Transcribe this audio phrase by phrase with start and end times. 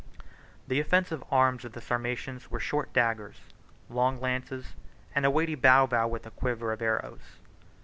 [0.65, 3.35] 38 The offensive arms of the Sarmatians were short daggers,
[3.87, 4.73] long lances,
[5.13, 7.19] and a weighty bow with a quiver of arrows.